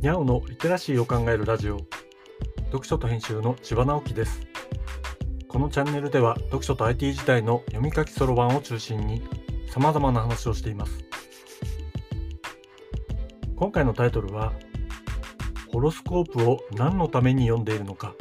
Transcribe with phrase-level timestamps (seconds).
[0.00, 1.78] にゃおのリテラシーを考えるラジオ。
[2.66, 4.40] 読書と編集の千葉直樹です。
[5.48, 9.26] このチャンネルでは読書と IT 時代の読み書きそろばんを中心に
[9.66, 11.04] 様々な話をしています。
[13.56, 14.52] 今回のタイトルは
[15.72, 18.14] ホロスコープを何のために読んでいるのか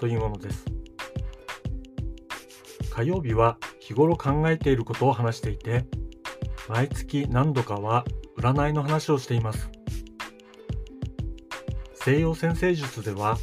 [0.00, 0.64] というものです。
[2.90, 5.84] 火曜日は日頃考えていることを話していて
[6.70, 8.06] 毎月何度かは
[8.38, 9.70] 占いの話をしています。
[12.04, 13.38] 西洋占星術では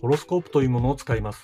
[0.00, 1.40] ホロスコープというものを使います。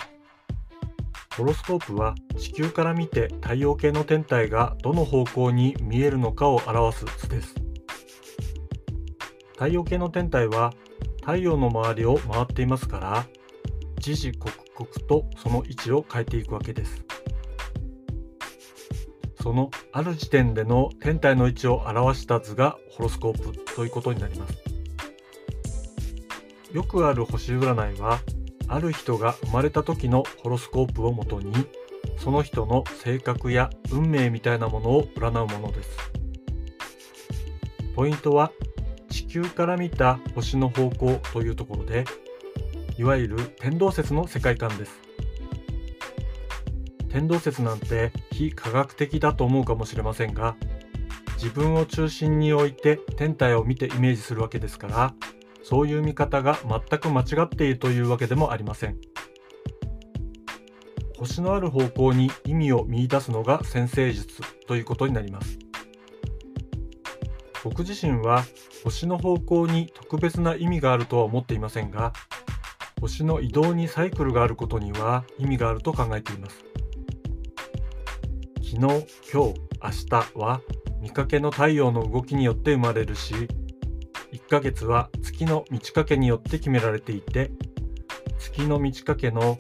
[1.36, 7.54] ホロスコープは地球から見て太陽系の天体がどの方向に見えるのかを表す図です。
[9.52, 10.72] 太陽系の天体は
[11.20, 13.26] 太陽の周りを回っていますから
[14.00, 17.04] 時々刻々とその位置を変えていくわけです。
[19.40, 24.77] そのある時点での天体の位置を表した図がホロスコープということになります。
[26.72, 28.20] よくある星占いは
[28.68, 31.52] ある人が生まれた時のホロスコープをもとに
[32.18, 35.90] その人の性格や運命みたいなものを占うものです。
[37.94, 38.52] ポイントは
[39.08, 42.04] 地球から見た星の方向というところで
[42.98, 45.00] いわゆる天動説の世界観です。
[47.08, 50.56] 天動説なんて非科学的だと思うかもしれませんが
[51.36, 55.14] 自分を中心に置いて天体を見てイメージするわけですから
[55.62, 58.96] そういう見方が全く間違っているというわけでもありません。
[61.18, 65.58] 星のある方向に意味を見出すのが先生術ということになります。
[67.64, 68.44] 僕自身は
[68.84, 72.12] 星の方向に特別な意味があるとは思っていませんが
[73.00, 76.64] 星の移動にサイクルがあることには意味があると考えています。
[78.62, 79.54] 昨日、今日、明
[80.08, 80.60] 日は
[81.00, 83.48] 見かけの太陽の動きによって生まれるし
[84.38, 87.50] 1ヶ月は月の満ち欠けによって決められていて
[88.38, 89.58] 月の満ち欠けの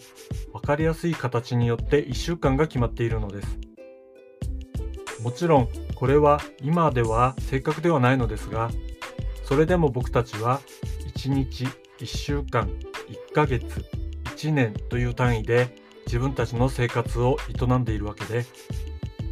[0.52, 3.58] 分かりやすい形によって1週間が決まっているのです。
[5.22, 8.70] もちろんこれは今では正確ではないのですが
[9.44, 10.60] それでも僕たちは
[11.16, 11.64] 1日
[11.98, 12.68] 1週間
[13.30, 13.84] 1ヶ月
[14.36, 18.44] 1年という単位で自分たちの生活を営んでいるわけで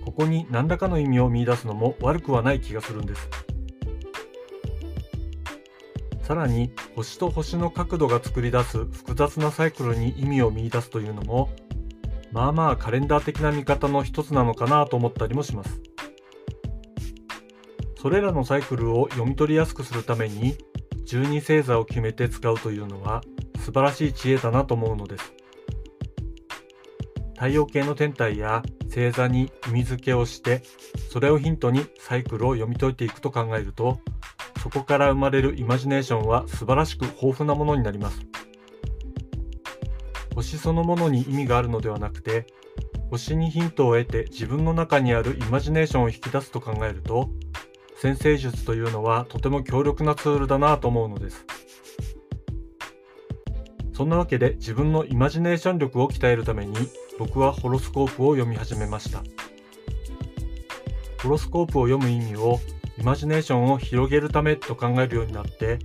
[0.05, 3.46] ここに何らかの意味を見いだすのも悪くはない気がするんです。
[6.27, 11.51] さらに星と星の角度が作り出す複雑なサイクルに意味を見いだすというのも
[12.33, 15.81] まあまあカレンダー的な見方の一つなのかなと思ったりもします。
[18.03, 20.57] それらのサイクルを読み取りやすくするために
[21.07, 23.23] 12星座を決めて使うというのは
[23.61, 25.33] 素晴らしい知恵だなと思うのです。
[27.35, 30.65] 太陽系の天体や星座に意味付けをして
[31.09, 34.01] それをヒントにサイクルを読み解いていくと考えると
[34.66, 38.19] そこから生まれるイマジネーションは素晴らしく豊富なものになります。
[40.34, 42.49] 星そのものに意味があるのではなくて、
[43.09, 47.31] 星にヒントを得て自分の中にあるイマジネーションを引き出すと考えると、
[48.00, 51.47] 先生術というのはとても強力なツールだなと思うのです。
[53.93, 56.75] そんなわけで自分のイマジネーション力を鍛えるために
[57.21, 59.22] 僕はホロスコープを読み始めました。
[61.22, 62.59] ホロスコープを読む意味を
[62.99, 65.79] イマジネーションを広げるためと考えるようになって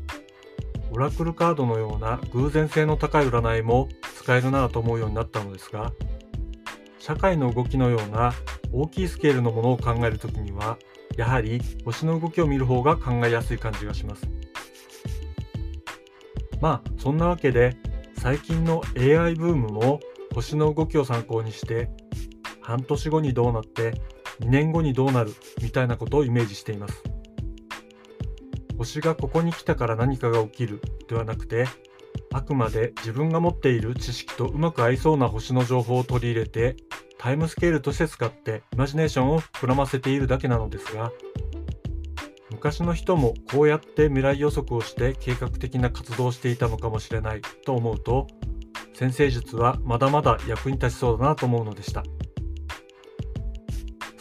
[0.91, 5.93] オラクルカードのような偶然性の高い占いも使えるなと思うようになったのですが
[6.99, 8.33] 社会の動きのような
[8.71, 10.77] 大きいスケールのものを考えるときには
[11.17, 14.27] やはり星の動きを見る方が考えやすい感じがします。
[16.61, 17.75] まあそんなわけで
[18.17, 19.99] 最近の AI ブームも
[20.33, 21.89] 星の動きを参考にして
[22.61, 23.99] 半年後にどうなって
[24.41, 27.03] 2年後にどうなるみたいなことをイメージしています
[28.77, 31.67] 星がここに来たから何かが起きるではなくて
[32.33, 36.75] あくまで自分が持っている知識とうまく合いそうな星の情報を取り入れて
[37.17, 41.11] タイムスケールとして使ってイマジネーションを膨らませているだけなのですが
[42.49, 48.27] 昔の人もこうやって未来予測をして計画的な活動をしていたのかもしれないと思うと
[48.93, 52.03] 先生術はまだまだ役に立ちそうだなと思うのでした。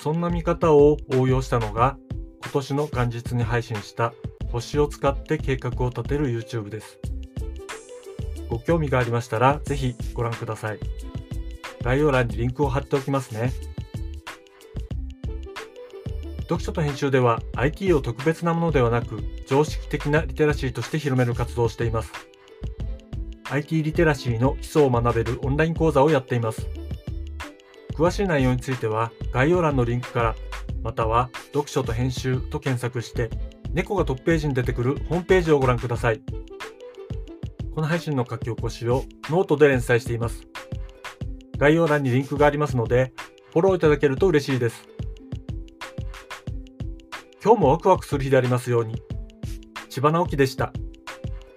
[0.02, 1.98] そんな見方を応用したのが
[2.42, 4.14] 今年の元日に配信した
[4.50, 6.98] 星を使って計画を立てる YouTube です。
[8.48, 10.78] ご興味がありましたらぜひご覧ください。
[11.82, 13.52] 概要欄にリンクを貼っておきますね。
[16.44, 22.10] 読書と編集では IT を特別なものではなく常識的なリテラシーとして広める活動をしています。
[23.50, 26.79] IT リテラシーの基礎を学べるオンライン講座をやっています。
[28.00, 30.34] 詳しい内容については概要欄のリンクから
[30.82, 33.28] または読書と編集と検索して
[33.74, 36.22] 猫がトップページに出てくるホームページをご覧ください。
[37.74, 40.46] この配信の書き起こしをノートで連載しています。
[41.58, 43.12] 概要欄にリンクがありますので、
[43.52, 44.88] フォローいただけると嬉しいです。
[47.44, 48.94] 今日もワクワクする日でありますように。
[49.90, 50.72] 千葉直樹でした。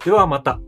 [0.04, 0.60] ではまた。